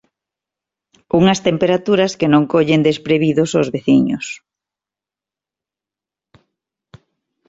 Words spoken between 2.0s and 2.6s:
que non